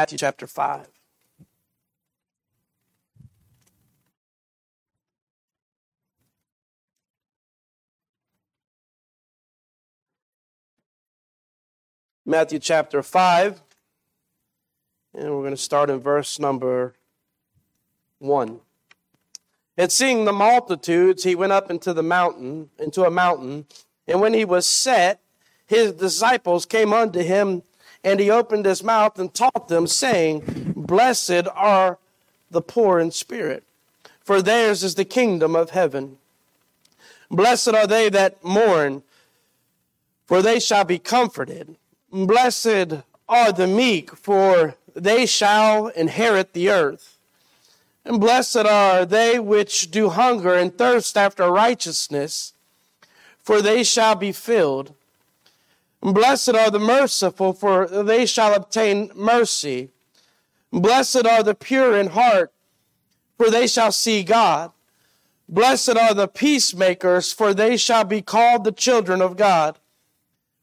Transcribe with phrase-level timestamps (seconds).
[0.00, 0.86] Matthew chapter 5.
[12.24, 13.60] Matthew chapter 5,
[15.14, 16.94] and we're going to start in verse number
[18.20, 18.60] 1.
[19.76, 23.66] And seeing the multitudes, he went up into the mountain, into a mountain,
[24.06, 25.20] and when he was set,
[25.66, 27.64] his disciples came unto him,
[28.04, 31.98] and he opened his mouth and taught them, saying, Blessed are
[32.50, 33.64] the poor in spirit,
[34.20, 36.18] for theirs is the kingdom of heaven.
[37.30, 39.02] Blessed are they that mourn,
[40.26, 41.76] for they shall be comforted.
[42.10, 47.18] Blessed are the meek, for they shall inherit the earth.
[48.04, 52.54] And blessed are they which do hunger and thirst after righteousness,
[53.42, 54.94] for they shall be filled.
[56.00, 59.90] Blessed are the merciful, for they shall obtain mercy.
[60.72, 62.52] Blessed are the pure in heart,
[63.36, 64.70] for they shall see God.
[65.48, 69.78] Blessed are the peacemakers, for they shall be called the children of God.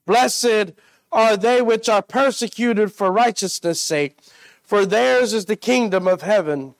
[0.05, 0.73] Blessed
[1.11, 4.19] are they which are persecuted for righteousness' sake,
[4.63, 6.75] for theirs is the kingdom of heaven.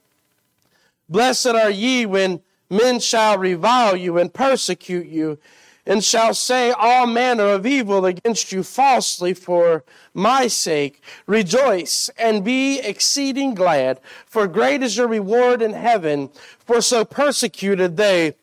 [1.10, 5.40] Blessed are ye when men shall revile you and persecute you,
[5.86, 9.84] and shall say all manner of evil against you falsely for
[10.14, 11.02] my sake.
[11.28, 17.98] Rejoice and be exceeding glad, for great is your reward in heaven, for so persecuted
[17.98, 18.36] they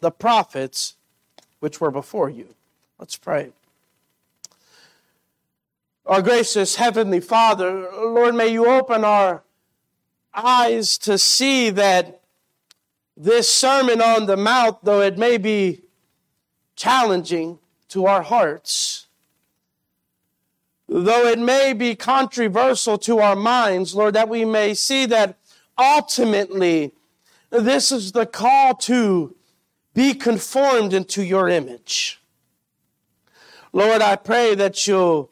[0.00, 0.96] the prophets
[1.58, 2.54] which were before you.
[2.98, 3.52] Let's pray.
[6.06, 9.42] Our gracious Heavenly Father, Lord, may you open our
[10.34, 12.20] eyes to see that
[13.16, 15.82] this Sermon on the Mount, though it may be
[16.80, 19.06] challenging to our hearts,
[20.88, 25.36] though it may be controversial to our minds, Lord, that we may see that
[25.76, 26.92] ultimately
[27.50, 29.36] this is the call to
[29.92, 32.22] be conformed into your image.
[33.74, 35.30] Lord, I pray that you'll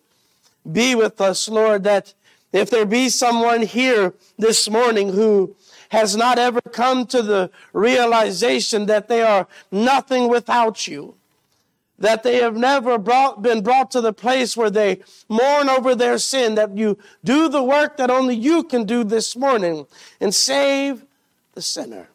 [0.70, 2.12] be with us, Lord, that
[2.52, 5.56] if there be someone here this morning who
[5.88, 11.17] has not ever come to the realization that they are nothing without you,
[11.98, 16.18] that they have never brought, been brought to the place where they mourn over their
[16.18, 19.86] sin, that you do the work that only you can do this morning
[20.20, 21.04] and save
[21.54, 22.08] the sinner.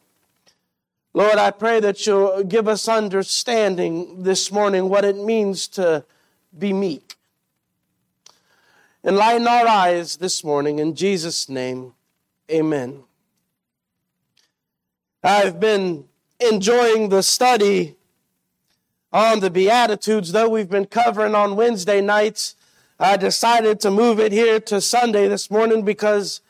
[1.14, 6.06] Lord, I pray that you'll give us understanding this morning what it means to
[6.58, 7.16] be meek.
[9.04, 10.80] Enlighten our eyes this morning.
[10.80, 11.94] In Jesus' name,
[12.50, 13.04] amen.
[15.22, 16.06] I've been
[16.40, 17.96] enjoying the study
[19.14, 22.56] on the Beatitudes, though we've been covering on Wednesday nights.
[23.00, 26.42] I decided to move it here to Sunday this morning because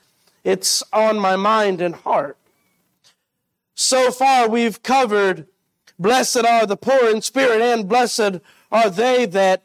[0.46, 2.38] it's on my mind and heart.
[3.76, 5.48] So far, we've covered
[6.00, 8.40] blessed are the poor in spirit, and blessed
[8.72, 9.64] are they that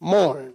[0.00, 0.54] mourn.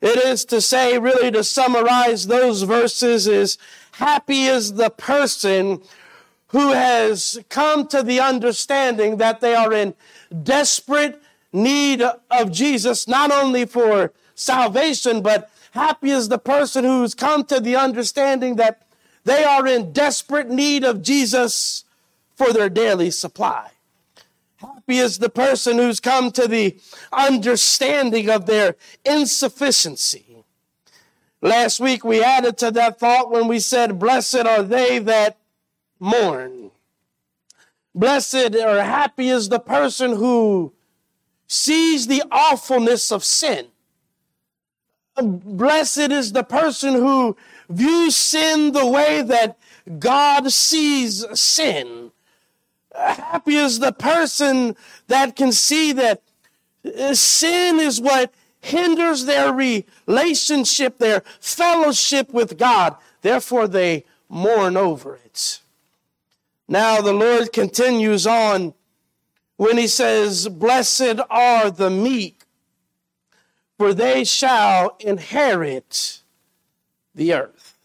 [0.00, 3.58] It is to say, really, to summarize those verses, is
[3.92, 5.82] happy is the person
[6.48, 9.94] who has come to the understanding that they are in
[10.42, 11.22] desperate
[11.52, 17.60] need of Jesus, not only for salvation, but happy is the person who's come to
[17.60, 18.86] the understanding that
[19.24, 21.84] they are in desperate need of Jesus
[22.34, 23.70] for their daily supply.
[24.56, 26.78] Happy is the person who's come to the
[27.12, 30.44] understanding of their insufficiency.
[31.40, 35.36] Last week we added to that thought when we said, Blessed are they that
[36.00, 36.70] mourn.
[37.94, 40.72] Blessed or happy is the person who
[41.46, 43.66] sees the awfulness of sin.
[45.20, 47.36] Blessed is the person who
[47.68, 49.58] views sin the way that
[49.98, 52.12] God sees sin.
[52.94, 54.76] Happy is the person
[55.08, 56.22] that can see that
[57.12, 62.96] sin is what hinders their relationship, their fellowship with God.
[63.22, 65.60] Therefore, they mourn over it.
[66.68, 68.74] Now, the Lord continues on
[69.56, 72.44] when he says, Blessed are the meek,
[73.78, 76.20] for they shall inherit
[77.14, 77.78] the earth.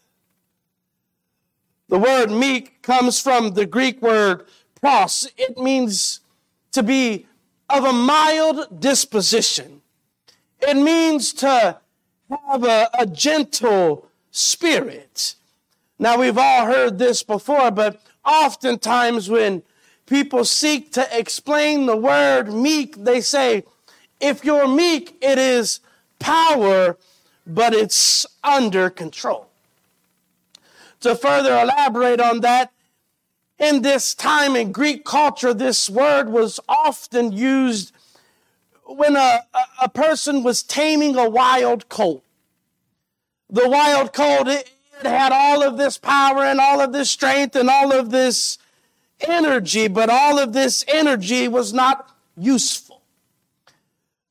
[1.88, 4.46] The word meek comes from the Greek word
[4.80, 6.20] pros, it means
[6.72, 7.26] to be
[7.70, 9.80] of a mild disposition.
[10.60, 11.78] It means to
[12.30, 15.36] have a, a gentle spirit.
[15.98, 19.62] Now, we've all heard this before, but oftentimes when
[20.06, 23.64] people seek to explain the word meek, they say,
[24.20, 25.80] if you're meek, it is
[26.18, 26.96] power
[27.46, 29.48] but it's under control.
[31.00, 32.72] To further elaborate on that,
[33.58, 37.92] in this time in Greek culture, this word was often used
[38.84, 39.40] when a,
[39.80, 42.24] a person was taming a wild colt.
[43.50, 44.70] The wild colt, it,
[45.02, 48.58] had all of this power and all of this strength and all of this
[49.20, 53.02] energy, but all of this energy was not useful.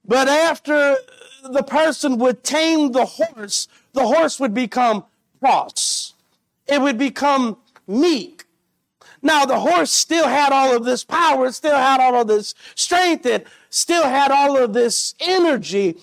[0.06, 0.98] But after
[1.44, 5.06] the person would tame the horse, the horse would become
[5.40, 6.14] pros.
[6.68, 7.58] It would become
[7.88, 8.46] meek.
[9.22, 12.54] Now the horse still had all of this power, it still had all of this
[12.76, 15.98] strength, it still had all of this energy,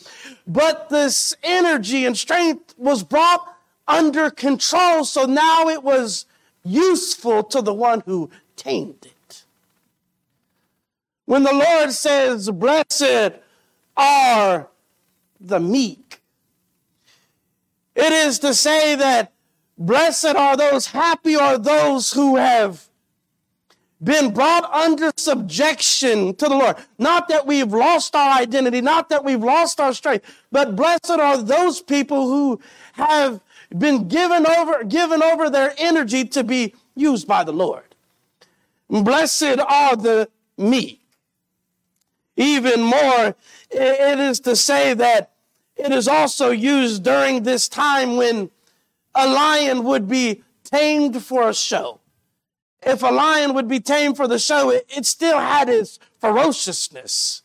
[0.47, 3.50] but this energy and strength was brought
[3.91, 5.05] under control.
[5.05, 6.25] So now it was
[6.65, 9.45] useful to the one who tamed it.
[11.27, 13.33] When the Lord says, Blessed
[13.97, 14.69] are
[15.41, 16.21] the meek,
[17.95, 19.33] it is to say that
[19.77, 22.87] blessed are those, happy are those who have
[24.03, 26.77] been brought under subjection to the Lord.
[26.99, 31.37] Not that we've lost our identity, not that we've lost our strength, but blessed are
[31.37, 32.61] those people who
[32.95, 33.41] have
[33.77, 37.95] been given over, given over their energy to be used by the Lord.
[38.89, 40.29] Blessed are the
[40.59, 41.01] meek.
[42.37, 43.37] Even more,
[43.71, 45.33] it is to say that
[45.77, 48.51] it is also used during this time when
[49.15, 52.01] a lion would be tamed for a show.
[52.83, 57.43] If a lion would be tamed for the show, it, it still had its ferociousness.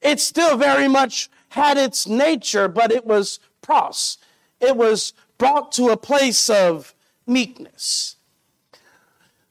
[0.00, 4.18] It still very much had its nature, but it was pros.
[4.60, 6.94] It was brought to a place of
[7.26, 8.16] meekness.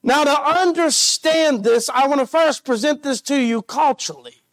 [0.03, 4.43] Now, to understand this, I want to first present this to you culturally.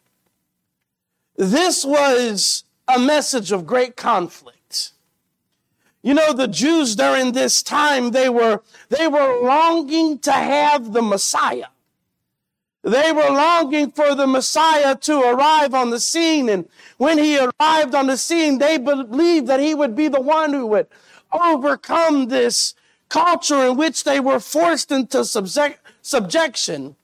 [1.35, 4.91] This was a message of great conflict.
[6.01, 11.01] You know, the Jews during this time, they were, they were longing to have the
[11.01, 11.67] Messiah.
[12.83, 16.49] They were longing for the Messiah to arrive on the scene.
[16.49, 20.51] And when he arrived on the scene, they believed that he would be the one
[20.51, 20.87] who would
[21.33, 22.75] overcome this
[23.09, 26.95] culture in which they were forced into subject, subjection.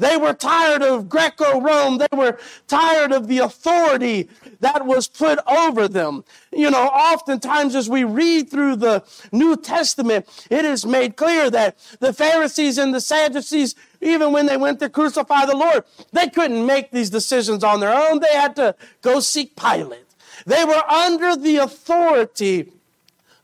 [0.00, 1.98] They were tired of Greco Rome.
[1.98, 4.30] They were tired of the authority
[4.60, 6.24] that was put over them.
[6.50, 11.76] You know, oftentimes as we read through the New Testament, it is made clear that
[11.98, 16.64] the Pharisees and the Sadducees, even when they went to crucify the Lord, they couldn't
[16.64, 18.20] make these decisions on their own.
[18.20, 20.06] They had to go seek Pilate.
[20.46, 22.72] They were under the authority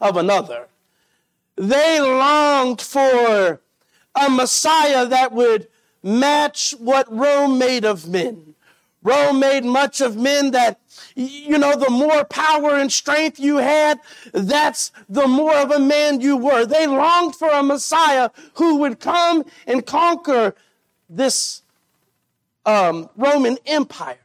[0.00, 0.68] of another.
[1.56, 3.60] They longed for
[4.14, 5.68] a Messiah that would
[6.02, 8.54] match what Rome made of men.
[9.02, 10.80] Rome made much of men that,
[11.14, 14.00] you know, the more power and strength you had,
[14.32, 16.66] that's the more of a man you were.
[16.66, 20.56] They longed for a Messiah who would come and conquer
[21.08, 21.62] this
[22.64, 24.18] um, Roman Empire.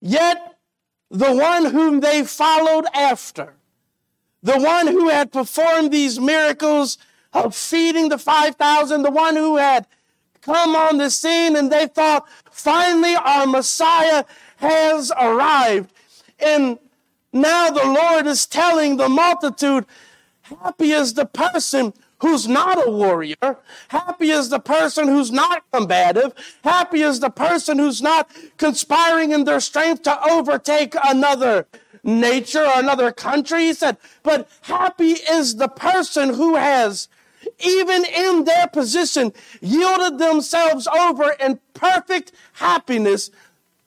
[0.00, 0.56] Yet,
[1.10, 3.55] the one whom they followed after,
[4.46, 6.98] the one who had performed these miracles
[7.32, 9.88] of feeding the 5,000, the one who had
[10.40, 14.22] come on the scene and they thought, finally our Messiah
[14.58, 15.92] has arrived.
[16.38, 16.78] And
[17.32, 19.84] now the Lord is telling the multitude,
[20.42, 23.58] happy is the person who's not a warrior.
[23.88, 26.32] Happy is the person who's not combative.
[26.62, 31.66] Happy is the person who's not conspiring in their strength to overtake another
[32.06, 33.66] nature or another country.
[33.66, 37.08] He said, but happy is the person who has,
[37.58, 43.30] even in their position, yielded themselves over in perfect happiness,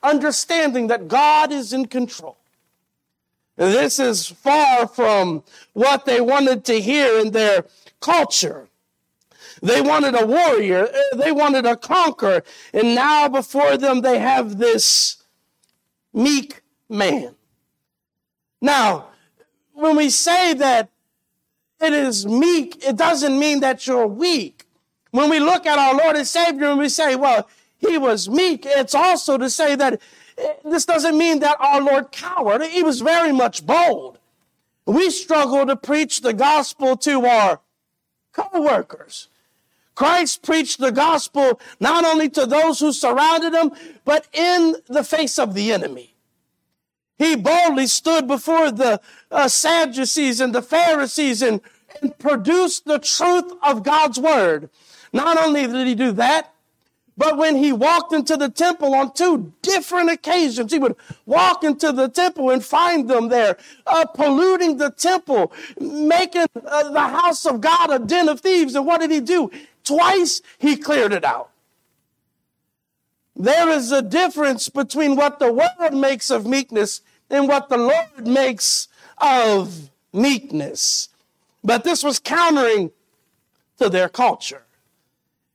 [0.02, 2.36] understanding that God is in control.
[3.56, 7.66] This is far from what they wanted to hear in their
[8.00, 8.68] culture.
[9.62, 10.88] They wanted a warrior.
[10.88, 12.42] Eh, they wanted a conqueror.
[12.72, 15.22] And now before them, they have this
[16.14, 17.34] meek man.
[18.60, 19.06] Now,
[19.72, 20.90] when we say that
[21.80, 24.66] it is meek, it doesn't mean that you're weak.
[25.10, 27.48] When we look at our Lord and Savior and we say, well,
[27.78, 30.00] he was meek, it's also to say that
[30.64, 32.62] this doesn't mean that our Lord cowered.
[32.62, 34.18] He was very much bold.
[34.86, 37.60] We struggle to preach the gospel to our
[38.32, 39.28] co-workers.
[39.94, 43.72] Christ preached the gospel not only to those who surrounded him,
[44.04, 46.09] but in the face of the enemy.
[47.20, 48.98] He boldly stood before the
[49.30, 51.60] uh, Sadducees and the Pharisees and,
[52.00, 54.70] and produced the truth of God's word.
[55.12, 56.54] Not only did he do that,
[57.20, 60.96] But when he walked into the temple on two different occasions, he would
[61.26, 67.00] walk into the temple and find them there, uh, polluting the temple, making uh, the
[67.00, 68.74] house of God a den of thieves.
[68.74, 69.50] And what did he do?
[69.84, 71.50] Twice he cleared it out.
[73.36, 78.26] There is a difference between what the world makes of meekness and what the Lord
[78.26, 81.08] makes of meekness.
[81.62, 82.90] But this was countering
[83.78, 84.64] to their culture.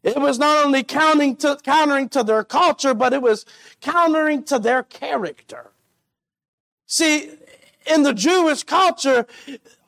[0.03, 3.45] It was not only counting to, countering to their culture, but it was
[3.81, 5.71] countering to their character.
[6.85, 7.31] See,
[7.87, 9.25] in the Jewish culture,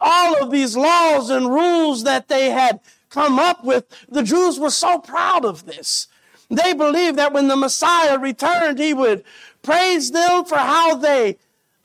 [0.02, 2.80] all of these laws and rules that they had
[3.10, 6.08] come up with, the Jews were so proud of this.
[6.50, 9.24] They believed that when the Messiah returned, he would
[9.62, 11.38] praise them for how they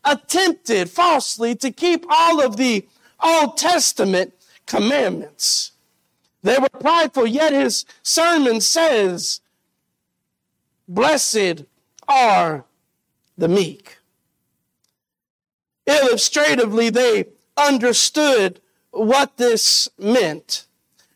[0.05, 2.87] attempted falsely to keep all of the
[3.23, 4.35] Old Testament
[4.67, 5.73] commandments.
[6.43, 9.41] They were prideful, yet his sermon says,
[10.89, 11.65] Blessed
[12.09, 12.65] are
[13.39, 13.99] the meek.
[15.87, 20.67] Illustratively, they understood what this meant.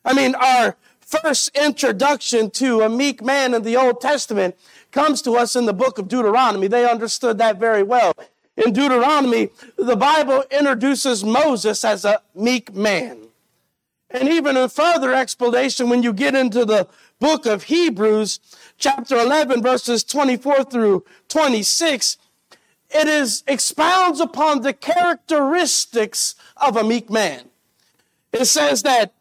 [0.05, 4.57] I mean, our first introduction to a meek man in the Old Testament
[4.91, 6.69] comes to us in the book of Deuteronomy.
[6.69, 8.13] They understood that very well.
[8.57, 13.29] In Deuteronomy, the Bible introduces Moses as a meek man.
[14.11, 18.41] And even a further explanation when you get into the book of Hebrews,
[18.79, 22.17] chapter 11, verses 24 through 26,
[22.91, 27.51] it is expounds upon the characteristics of a meek man.
[28.33, 29.13] It says that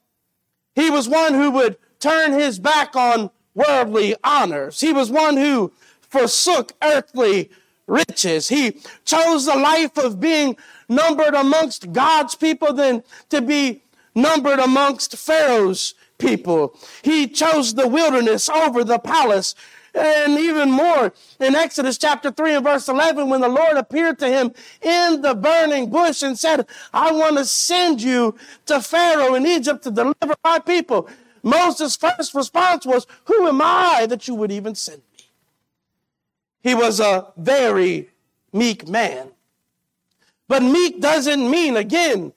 [0.75, 4.81] he was one who would turn his back on worldly honors.
[4.81, 7.49] He was one who forsook earthly
[7.87, 8.49] riches.
[8.49, 10.57] He chose the life of being
[10.89, 16.77] numbered amongst God's people than to be numbered amongst Pharaoh's people.
[17.03, 19.55] He chose the wilderness over the palace.
[19.93, 24.27] And even more in Exodus chapter 3 and verse 11, when the Lord appeared to
[24.27, 24.51] him
[24.81, 29.83] in the burning bush and said, I want to send you to Pharaoh in Egypt
[29.83, 31.07] to deliver my people.
[31.43, 35.14] Moses' first response was, Who am I that you would even send me?
[36.65, 38.09] He was a very
[38.51, 39.29] meek man.
[40.47, 42.33] But meek doesn't mean, again,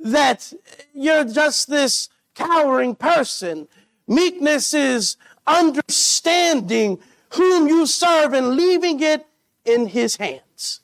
[0.00, 0.52] that
[0.92, 3.68] you're just this cowering person.
[4.08, 5.16] Meekness is
[5.46, 6.98] understanding
[7.34, 9.24] whom you serve and leaving it
[9.64, 10.80] in his hands.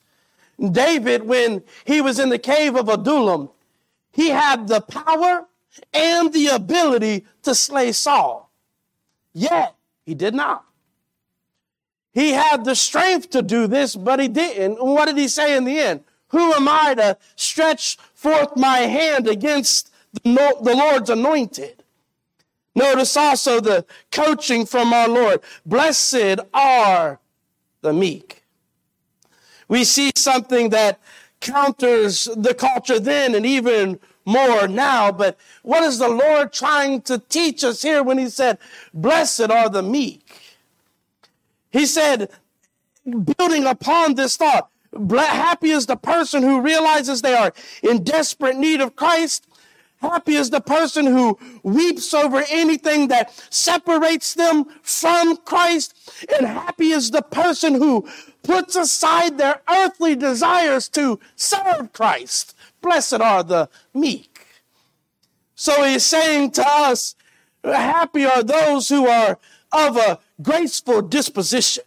[0.71, 3.51] David, when he was in the cave of Adullam,
[4.13, 5.49] he had the power
[5.93, 8.53] and the ability to slay Saul.
[9.33, 9.75] Yet,
[10.07, 10.68] he did not.
[12.13, 14.79] He had the strength to do this, but he didn't.
[14.79, 16.05] And what did he say in the end?
[16.29, 19.93] Who am I to stretch forth my hand against
[20.25, 21.83] the, the Lord's anointed?
[22.75, 25.41] Notice also the coaching from our Lord.
[25.67, 27.19] Blessed are
[27.81, 28.45] the meek.
[29.69, 31.01] We see something that
[31.41, 35.11] counters the culture then and even more now.
[35.11, 38.59] But what is the Lord trying to teach us here when he said,
[38.93, 40.28] Blessed are the meek?
[41.71, 42.31] He said,
[43.05, 48.81] building upon this thought, Happy is the person who realizes they are in desperate need
[48.81, 49.47] of Christ.
[50.01, 55.95] Happy is the person who weeps over anything that separates them from Christ.
[56.37, 58.09] And happy is the person who
[58.45, 62.55] puts aside their earthly desires to serve Christ.
[62.81, 64.47] Blessed are the meek.
[65.57, 67.17] So he's saying to us,
[67.65, 69.39] happy are those who are
[69.73, 71.85] of a graceful disposition.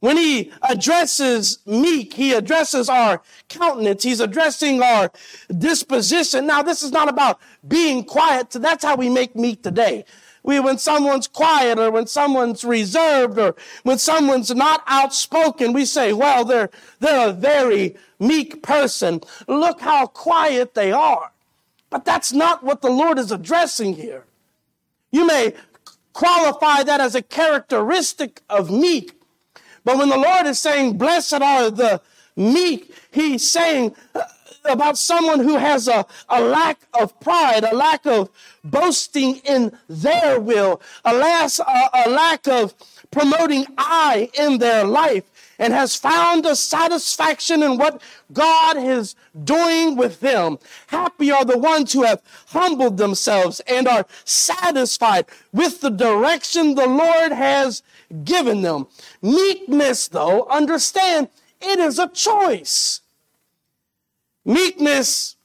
[0.00, 4.04] When he addresses meek, he addresses our countenance.
[4.04, 5.10] He's addressing our
[5.56, 6.46] disposition.
[6.46, 8.50] Now, this is not about being quiet.
[8.50, 10.04] That's how we make meek today.
[10.44, 16.12] We, when someone's quiet or when someone's reserved or when someone's not outspoken, we say,
[16.12, 16.70] well, they're,
[17.00, 19.20] they're a very meek person.
[19.48, 21.32] Look how quiet they are.
[21.90, 24.24] But that's not what the Lord is addressing here.
[25.10, 25.54] You may
[26.18, 29.12] qualify that as a characteristic of meek,
[29.84, 32.00] but when the Lord is saying, blessed are the
[32.34, 34.22] meek, he's saying uh,
[34.64, 38.30] about someone who has a, a lack of pride, a lack of
[38.64, 42.74] boasting in their will, a, a, a lack of
[43.12, 45.27] promoting I in their life
[45.58, 48.00] and has found a satisfaction in what
[48.32, 50.58] God is doing with them.
[50.86, 56.86] Happy are the ones who have humbled themselves and are satisfied with the direction the
[56.86, 57.82] Lord has
[58.24, 58.86] given them.
[59.20, 61.28] Meekness, though, understand
[61.60, 63.00] it is a choice.
[64.44, 65.36] Meekness,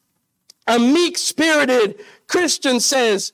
[0.67, 3.33] a meek spirited Christian says,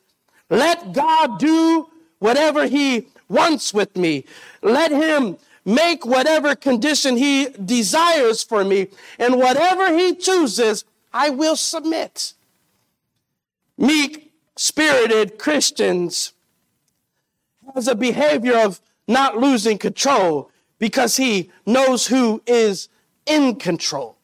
[0.50, 4.26] let God do whatever he wants with me.
[4.62, 8.88] Let him make whatever condition he desires for me,
[9.18, 12.34] and whatever he chooses, I will submit.
[13.78, 16.34] Meek spirited Christians
[17.74, 22.90] has a behavior of not losing control because he knows who is
[23.26, 24.18] in control.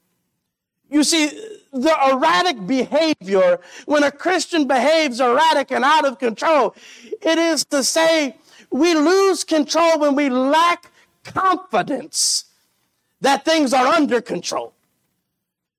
[0.90, 1.28] You see,
[1.72, 6.76] the erratic behavior, when a Christian behaves erratic and out of control,
[7.22, 8.38] it is to say
[8.72, 10.92] we lose control when we lack
[11.26, 12.46] confidence
[13.22, 14.74] that things are under control.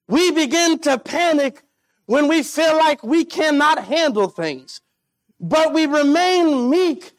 [0.09, 1.62] We begin to panic
[2.07, 4.81] when we feel like we cannot handle things,
[5.41, 7.12] but we remain meek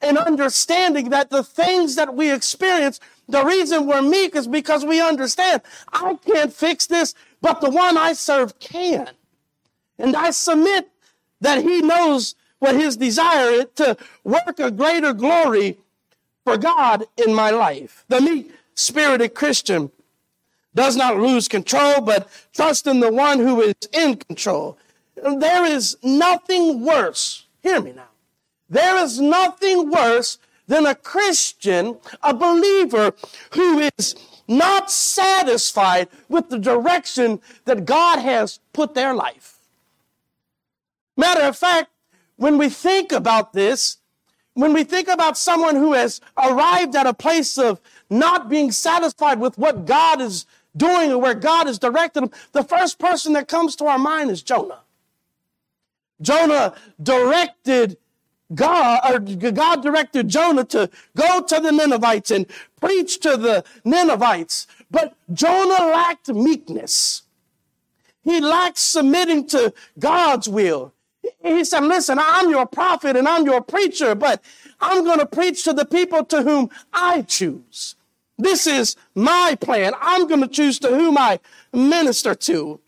[0.00, 5.00] and understanding that the things that we experience, the reason we're meek is because we
[5.00, 5.60] understand
[5.92, 9.10] I can't fix this, but the one I serve can.
[9.98, 10.88] And I submit
[11.42, 15.78] that he knows what his desire is to work a greater glory
[16.44, 18.04] for God in my life.
[18.08, 19.90] The meek spirited Christian
[20.74, 24.78] does not lose control, but trust in the one who is in control.
[25.16, 27.46] There is nothing worse.
[27.62, 28.08] Hear me now.
[28.68, 33.12] There is nothing worse than a Christian, a believer
[33.52, 34.14] who is
[34.46, 39.58] not satisfied with the direction that God has put their life.
[41.16, 41.90] Matter of fact,
[42.36, 43.98] when we think about this,
[44.60, 49.40] when we think about someone who has arrived at a place of not being satisfied
[49.40, 50.44] with what God is
[50.76, 54.30] doing or where God has directed them, the first person that comes to our mind
[54.30, 54.80] is Jonah.
[56.20, 57.96] Jonah directed
[58.54, 62.44] God, or God directed Jonah to go to the Ninevites and
[62.80, 64.66] preach to the Ninevites.
[64.90, 67.22] But Jonah lacked meekness.
[68.22, 70.92] He lacked submitting to God's will.
[71.42, 74.42] He said, listen, I'm your prophet and I'm your preacher, but
[74.80, 77.96] I'm going to preach to the people to whom I choose.
[78.38, 79.92] This is my plan.
[80.00, 81.40] I'm going to choose to whom I
[81.72, 82.80] minister to.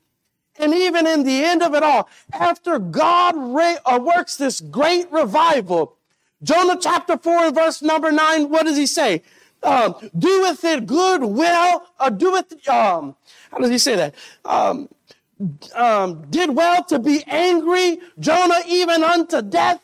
[0.59, 5.11] And even in the end of it all, after God re- uh, works this great
[5.11, 5.97] revival,
[6.43, 9.23] Jonah chapter 4 and verse number 9, what does he say?
[9.63, 13.15] Um, doeth it good will, or doeth, um,
[13.51, 14.15] how does he say that?
[14.45, 14.89] Um,
[15.75, 19.83] um, did well to be angry, Jonah even unto death.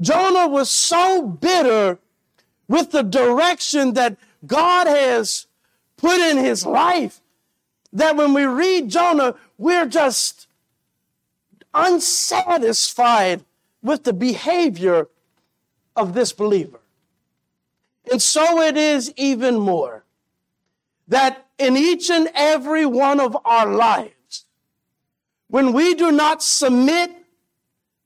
[0.00, 1.98] Jonah was so bitter
[2.68, 5.46] with the direction that God has
[5.96, 7.20] put in his life
[7.92, 10.48] that when we read Jonah, we're just
[11.72, 13.44] unsatisfied
[13.82, 15.08] with the behavior
[15.94, 16.80] of this believer.
[18.10, 20.04] And so it is even more
[21.08, 24.46] that in each and every one of our lives,
[25.48, 27.10] when we do not submit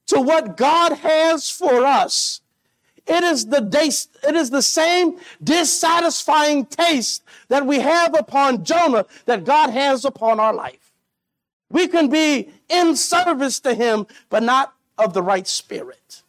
[0.09, 2.41] to what God has for us,
[3.07, 3.67] it is the
[4.23, 10.39] it is the same dissatisfying taste that we have upon Jonah that God has upon
[10.39, 10.93] our life.
[11.71, 16.23] We can be in service to him, but not of the right spirit.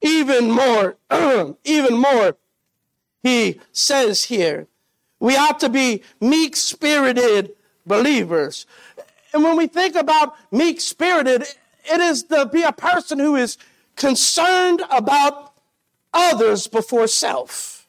[0.00, 0.96] Even more,
[1.64, 2.36] even more,
[3.22, 4.68] he says here,
[5.24, 7.52] we ought to be meek spirited
[7.86, 8.66] believers.
[9.32, 11.46] And when we think about meek spirited,
[11.86, 13.56] it is to be a person who is
[13.96, 15.54] concerned about
[16.12, 17.88] others before self.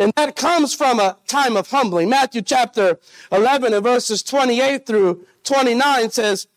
[0.00, 2.08] And that comes from a time of humbling.
[2.08, 2.98] Matthew chapter
[3.30, 6.48] 11 and verses 28 through 29 says,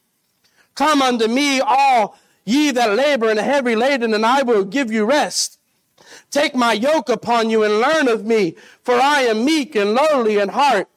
[0.74, 4.92] Come unto me, all ye that labor and are heavy laden, and I will give
[4.92, 5.60] you rest.
[6.32, 10.38] Take my yoke upon you and learn of me, for I am meek and lowly
[10.38, 10.88] in heart,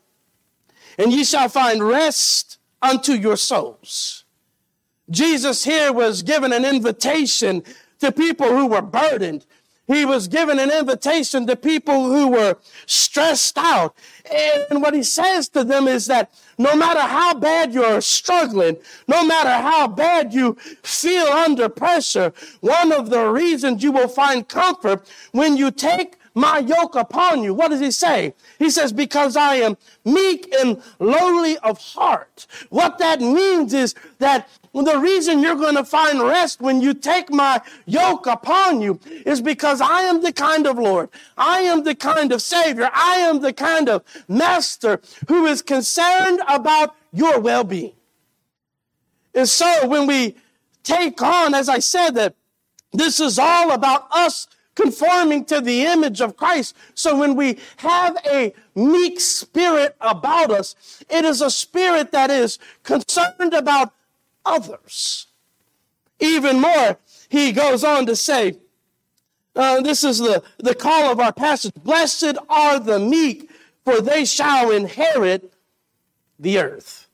[0.97, 4.25] and ye shall find rest unto your souls.
[5.11, 7.63] Jesus here was given an invitation
[7.99, 9.45] to people who were burdened.
[9.87, 13.95] He was given an invitation to people who were stressed out.
[14.71, 18.77] And what he says to them is that no matter how bad you're struggling,
[19.09, 24.49] no matter how bad you feel under pressure, one of the reasons you will find
[24.49, 27.55] comfort when you take my yoke upon you.
[27.55, 28.35] What does he say?
[28.59, 32.47] He says, because I am meek and lowly of heart.
[32.71, 34.49] What that means is that
[34.83, 39.41] the reason you're going to find rest when you take my yoke upon you is
[39.41, 41.11] because I am the kind of Lord.
[41.37, 42.91] I am the kind of Savior.
[42.93, 47.93] I am the kind of Master who is concerned about your well-being.
[49.33, 50.35] And so when we
[50.83, 52.35] take on, as I said, that
[52.93, 56.77] this is all about us conforming to the image of Christ.
[56.95, 60.75] So when we have a meek spirit about us,
[61.09, 63.93] it is a spirit that is concerned about
[64.45, 65.27] others.
[66.21, 68.59] Even more, he goes on to say,
[69.57, 71.75] Uh, this is the, the call of our passage.
[71.83, 73.51] Blessed are the meek,
[73.85, 75.53] for they shall inherit
[76.39, 77.09] the earth.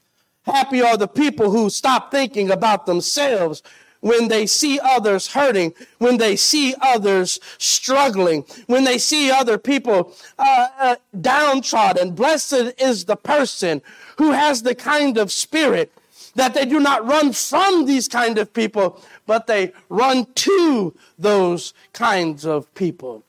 [0.45, 3.63] Happy are the people who stop thinking about themselves
[4.01, 10.15] when they see others hurting, when they see others struggling, when they see other people
[10.39, 12.13] uh, uh, downtrodden.
[12.13, 13.83] Blessed is the person
[14.17, 15.93] who has the kind of spirit
[16.35, 21.75] that they do not run from these kind of people, but they run to those
[21.93, 23.25] kinds of people.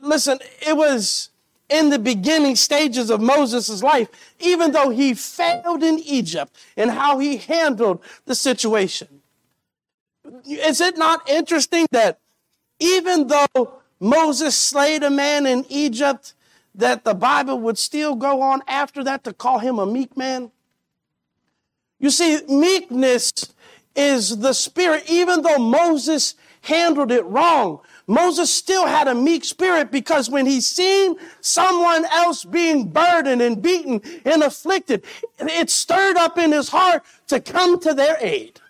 [0.00, 1.30] Listen, it was
[1.68, 7.18] in the beginning stages of Moses' life, even though he failed in Egypt and how
[7.18, 9.08] he handled the situation.
[10.46, 12.18] Is it not interesting that
[12.78, 16.34] even though Moses slayed a man in Egypt,
[16.74, 20.52] that the Bible would still go on after that to call him a meek man?
[21.98, 23.32] You see, meekness
[23.96, 27.80] is the spirit, even though Moses handled it wrong.
[28.06, 33.60] Moses still had a meek spirit because when he seen someone else being burdened and
[33.60, 35.04] beaten and afflicted,
[35.38, 38.60] it stirred up in his heart to come to their aid.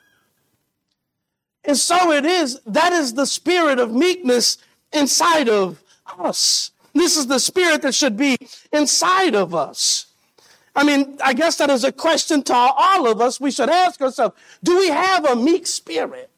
[1.64, 4.58] And so it is, that is the spirit of meekness
[4.92, 5.82] inside of
[6.18, 6.72] us.
[6.94, 8.36] This is the spirit that should be
[8.72, 10.07] inside of us.
[10.78, 13.40] I mean, I guess that is a question to all of us.
[13.40, 16.30] We should ask ourselves, do we have a meek spirit?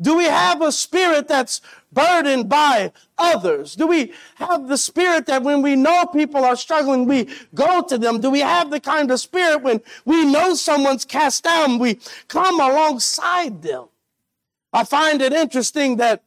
[0.00, 1.60] Do we have a spirit that's
[1.92, 3.76] burdened by others?
[3.76, 7.96] Do we have the spirit that when we know people are struggling, we go to
[7.96, 8.20] them?
[8.20, 12.60] Do we have the kind of spirit when we know someone's cast down, we come
[12.60, 13.84] alongside them?
[14.72, 16.24] I find it interesting that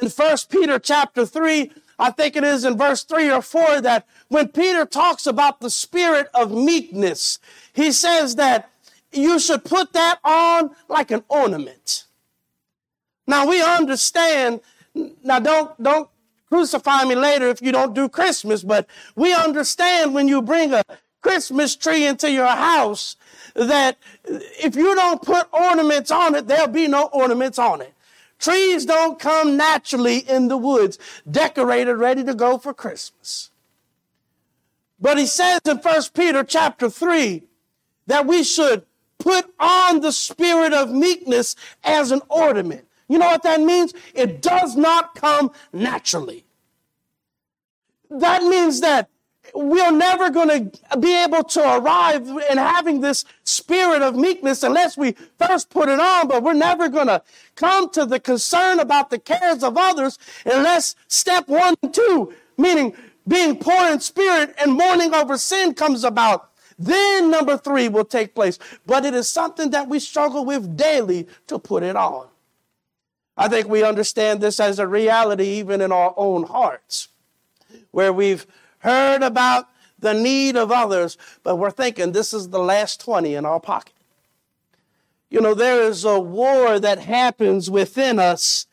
[0.00, 4.06] in First Peter chapter 3, I think it is in verse 3 or 4 that
[4.28, 7.38] when Peter talks about the spirit of meekness,
[7.72, 8.70] he says that
[9.12, 12.04] you should put that on like an ornament.
[13.26, 14.60] Now we understand,
[15.24, 16.08] now don't, don't
[16.48, 20.82] crucify me later if you don't do Christmas, but we understand when you bring a
[21.20, 23.16] Christmas tree into your house
[23.54, 27.92] that if you don't put ornaments on it, there'll be no ornaments on it.
[28.38, 30.98] Trees don't come naturally in the woods,
[31.28, 33.50] decorated, ready to go for Christmas.
[35.00, 37.42] But he says in 1 Peter chapter 3
[38.06, 38.84] that we should
[39.18, 42.86] put on the spirit of meekness as an ornament.
[43.08, 43.94] You know what that means?
[44.14, 46.44] It does not come naturally.
[48.10, 49.08] That means that
[49.54, 54.96] we're never going to be able to arrive in having this spirit of meekness unless
[54.96, 57.22] we first put it on, but we're never going to
[57.54, 62.94] come to the concern about the cares of others unless step one two, meaning
[63.26, 66.50] being poor in spirit and mourning over sin comes about.
[66.78, 68.58] Then number three will take place.
[68.86, 72.28] But it is something that we struggle with daily to put it on.
[73.36, 77.08] I think we understand this as a reality even in our own hearts,
[77.90, 78.46] where we've
[78.80, 83.44] heard about the need of others, but we're thinking this is the last 20 in
[83.44, 83.94] our pocket.
[85.30, 88.66] You know, there is a war that happens within us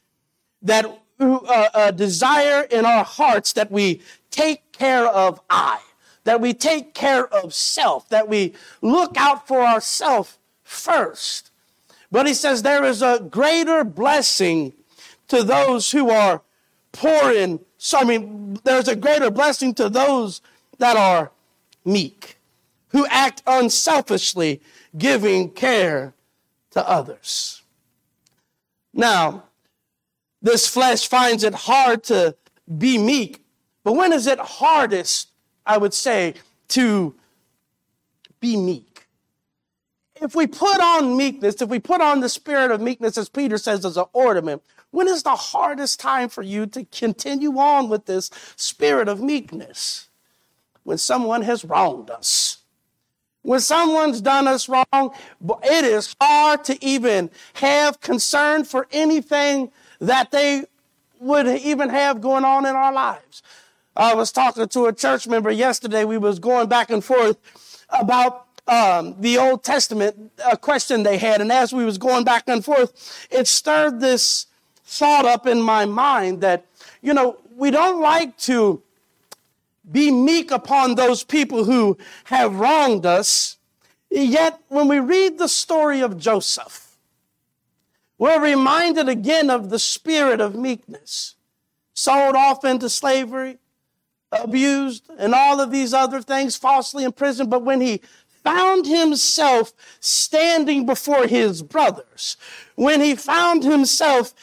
[0.62, 0.86] that
[1.20, 5.80] uh, a desire in our hearts that we take care of I,
[6.24, 11.52] that we take care of self, that we look out for ourselves first.
[12.12, 14.74] But he says there is a greater blessing
[15.28, 16.42] to those who are
[16.92, 20.42] poor in so, I mean, there's a greater blessing to those
[20.80, 21.32] that are
[21.86, 22.40] meek,
[22.88, 24.60] who act unselfishly,
[24.98, 26.16] giving care
[26.72, 27.62] to others.
[28.92, 29.44] Now,
[30.42, 32.36] this flesh finds it hard to
[32.76, 33.44] be meek,
[33.84, 35.30] but when is it hardest,
[35.64, 36.34] I would say,
[36.70, 37.14] to
[38.40, 39.06] be meek?
[40.20, 43.60] If we put on meekness, if we put on the spirit of meekness, as Peter
[43.60, 44.64] says, as an ornament,
[44.96, 50.08] when is the hardest time for you to continue on with this spirit of meekness?
[50.84, 52.60] When someone has wronged us.
[53.42, 60.32] When someone's done us wrong, it is hard to even have concern for anything that
[60.32, 60.64] they
[61.20, 63.44] would even have going on in our lives.
[63.98, 66.06] I was talking to a church member yesterday.
[66.06, 67.38] We was going back and forth
[67.90, 72.46] about um, the Old Testament a question they had, and as we was going back
[72.48, 74.48] and forth, it stirred this
[74.86, 76.66] thought up in my mind that,
[77.02, 78.82] you know, we don't like to
[79.92, 83.58] be meek upon those people who have wronged us.
[84.10, 86.98] Yet, when we read the story of Joseph,
[88.18, 91.36] we're reminded again of the spirit of meekness.
[91.94, 93.58] Sold off into slavery,
[94.32, 97.50] abused, and all of these other things, falsely imprisoned.
[97.50, 98.02] But when he
[98.46, 102.38] found himself standing before his brothers,
[102.76, 104.36] when he found himself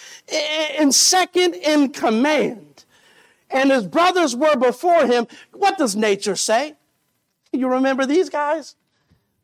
[0.77, 2.85] in second in command,
[3.49, 6.75] and his brothers were before him, what does nature say?
[7.53, 8.75] You remember these guys?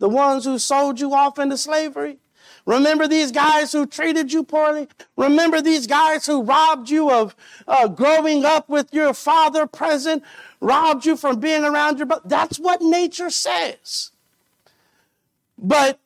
[0.01, 2.19] The ones who sold you off into slavery?
[2.67, 4.89] Remember these guys who treated you poorly?
[5.17, 7.37] Remember these guys who robbed you of
[7.69, 10.25] uh, growing up with your father present,
[10.61, 12.23] robbed you from being around your brother?
[12.27, 14.11] That's what nature says.
[15.59, 16.01] But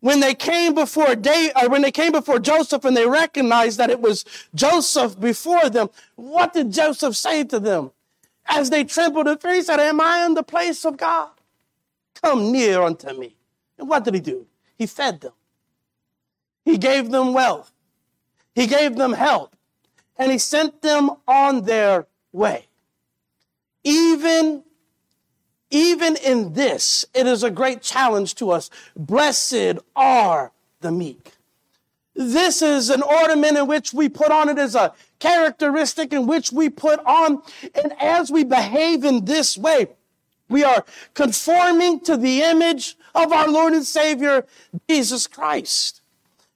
[0.00, 3.90] when they came before Day, or when they came before Joseph and they recognized that
[3.90, 7.92] it was Joseph before them, what did Joseph say to them?
[8.46, 11.30] As they trembled in fear, he said, Am I in the place of God?
[12.22, 13.36] Come near unto me.
[13.78, 14.46] And what did he do?
[14.76, 15.32] He fed them.
[16.64, 17.72] He gave them wealth.
[18.54, 19.56] He gave them help.
[20.16, 22.66] And he sent them on their way.
[23.82, 24.64] Even,
[25.74, 28.70] even in this, it is a great challenge to us.
[28.94, 31.32] Blessed are the meek.
[32.14, 36.52] This is an ornament in which we put on it as a characteristic in which
[36.52, 37.42] we put on.
[37.74, 39.88] And as we behave in this way,
[40.48, 44.46] we are conforming to the image of our Lord and Savior,
[44.88, 46.02] Jesus Christ.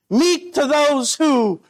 [0.08, 1.60] Meek to those who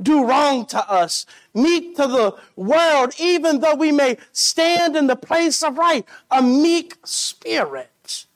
[0.00, 1.26] do wrong to us.
[1.54, 6.04] Meek to the world, even though we may stand in the place of right.
[6.30, 8.26] A meek spirit.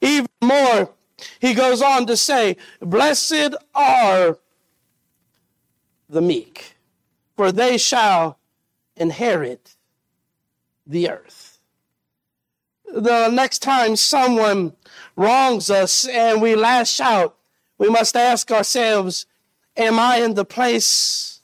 [0.00, 0.90] Even more,
[1.40, 4.38] he goes on to say, Blessed are
[6.08, 6.76] the meek,
[7.36, 8.38] for they shall
[8.96, 9.76] inherit
[10.86, 11.48] the earth
[12.92, 14.72] the next time someone
[15.16, 17.36] wrongs us and we lash out,
[17.78, 19.26] we must ask ourselves,
[19.78, 21.40] Am I in the place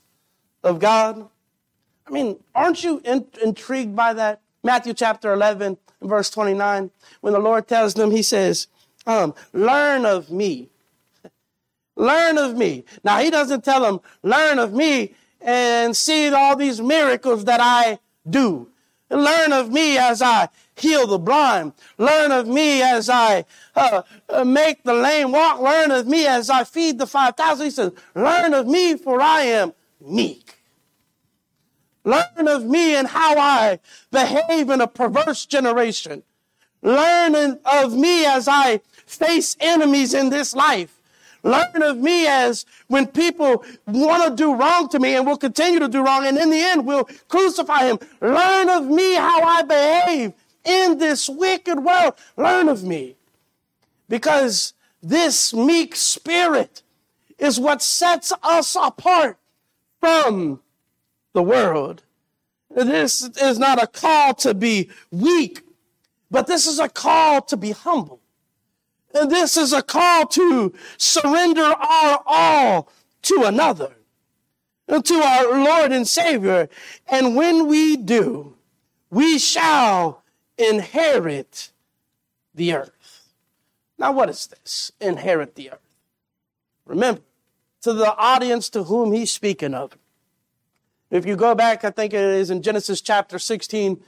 [0.65, 1.29] of God?
[2.07, 4.41] I mean, aren't you in, intrigued by that?
[4.65, 8.67] Matthew chapter 11, verse 29, when the Lord tells them, He says,
[9.07, 10.69] um, Learn of me.
[11.97, 12.85] Learn of me.
[13.05, 18.01] Now, He doesn't tell them, Learn of me and see all these miracles that I
[18.29, 18.69] do.
[19.11, 21.73] Learn of me as I heal the blind.
[21.99, 23.45] Learn of me as I
[23.77, 25.61] uh, uh, make the lame walk.
[25.61, 27.65] Learn of me as I feed the 5,000.
[27.65, 30.59] He says, learn of me for I am meek.
[32.05, 33.79] Learn of me and how I
[34.11, 36.23] behave in a perverse generation.
[36.83, 41.01] Learn of me as I face enemies in this life.
[41.43, 45.79] Learn of me as when people want to do wrong to me and will continue
[45.79, 47.99] to do wrong, and in the end will crucify him.
[48.21, 50.33] Learn of me how I behave
[50.65, 52.15] in this wicked world.
[52.37, 53.17] Learn of me.
[54.09, 56.83] Because this meek spirit
[57.39, 59.39] is what sets us apart
[60.01, 60.61] from
[61.33, 62.03] the world.
[62.75, 65.63] This is not a call to be weak,
[66.31, 68.21] but this is a call to be humble.
[69.15, 72.91] And this is a call to surrender our all
[73.23, 73.95] to another,
[74.89, 76.69] to our Lord and Savior.
[77.07, 78.57] And when we do,
[79.11, 80.24] we shall
[80.59, 81.71] inherit
[82.55, 83.29] the earth.
[83.99, 84.93] Now, what is this?
[85.01, 85.79] Inherit the earth.
[86.87, 87.23] Remember,
[87.83, 89.97] to the audience to whom he's speaking of.
[91.11, 94.01] If you go back, I think it is in Genesis chapter 16,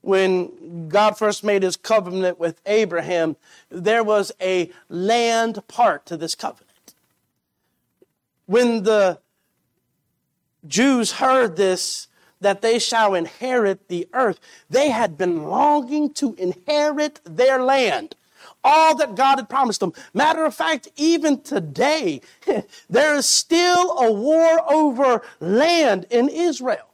[0.00, 3.36] when God first made his covenant with Abraham,
[3.70, 6.94] there was a land part to this covenant.
[8.46, 9.18] When the
[10.66, 12.08] Jews heard this,
[12.44, 14.38] that they shall inherit the earth.
[14.68, 18.16] They had been longing to inherit their land.
[18.62, 19.94] All that God had promised them.
[20.12, 22.20] Matter of fact, even today,
[22.90, 26.86] there is still a war over land in Israel.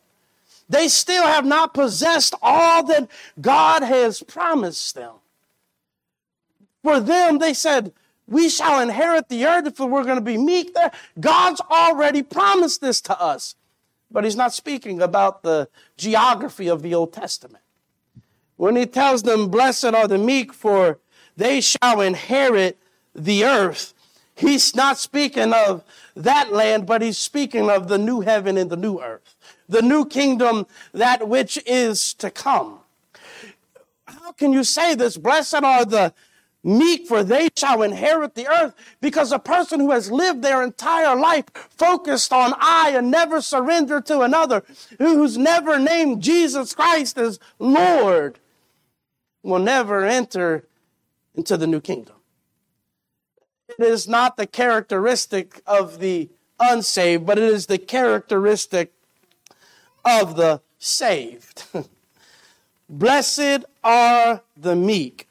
[0.68, 3.08] They still have not possessed all that
[3.40, 5.14] God has promised them.
[6.84, 7.92] For them, they said,
[8.28, 10.76] we shall inherit the earth if we're going to be meek.
[11.18, 13.56] God's already promised this to us.
[14.10, 17.62] But he's not speaking about the geography of the Old Testament.
[18.56, 20.98] When he tells them, Blessed are the meek, for
[21.36, 22.78] they shall inherit
[23.14, 23.94] the earth,
[24.34, 28.76] he's not speaking of that land, but he's speaking of the new heaven and the
[28.76, 29.36] new earth,
[29.68, 32.80] the new kingdom, that which is to come.
[34.06, 35.16] How can you say this?
[35.16, 36.12] Blessed are the
[36.62, 38.74] meek, for they shall inherit the earth.
[39.00, 44.06] Because a person who has lived their entire life focused on I and never surrendered
[44.06, 44.62] to another,
[44.98, 48.38] who's never named Jesus Christ as Lord,
[49.42, 50.66] will never enter
[51.34, 52.16] into the new kingdom.
[53.68, 58.92] It is not the characteristic of the unsaved, but it is the characteristic
[60.04, 61.64] of the saved.
[62.88, 65.28] Blessed are the meek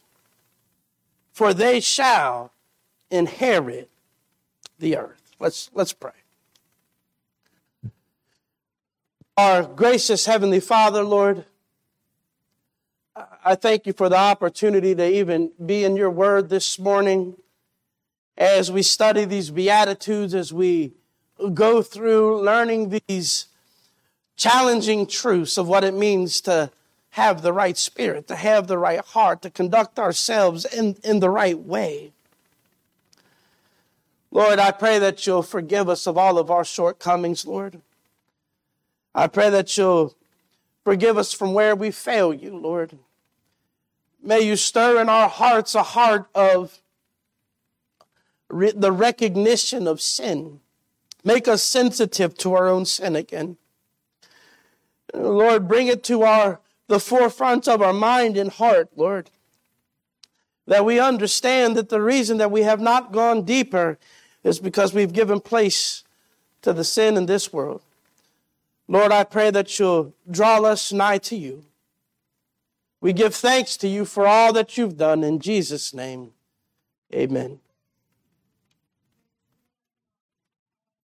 [1.40, 2.52] for they shall
[3.10, 3.90] inherit
[4.78, 5.22] the earth.
[5.40, 6.12] Let's, let's pray.
[9.38, 11.46] Our gracious Heavenly Father, Lord,
[13.46, 17.38] I thank you for the opportunity to even be in your word this morning
[18.38, 20.92] as we study these Beatitudes, as we
[21.54, 23.46] go through learning these
[24.36, 26.70] challenging truths of what it means to
[27.12, 31.30] have the right spirit, to have the right heart, to conduct ourselves in, in the
[31.30, 32.12] right way.
[34.32, 37.82] Lord, I pray that you'll forgive us of all of our shortcomings, Lord.
[39.16, 40.16] I pray that you'll
[40.84, 42.98] forgive us from where we fail you, Lord.
[44.22, 46.80] May you stir in our hearts a heart of
[48.50, 50.60] re- the recognition of sin.
[51.24, 53.58] Make us sensitive to our own sin again.
[55.14, 59.30] Lord, bring it to our the forefront of our mind and heart, Lord.
[60.68, 63.98] That we understand that the reason that we have not gone deeper
[64.44, 66.04] is because we've given place
[66.64, 67.82] to the sin in this world.
[68.88, 71.64] Lord, I pray that you'll draw us nigh to you.
[73.02, 76.32] We give thanks to you for all that you've done in Jesus' name.
[77.14, 77.60] Amen.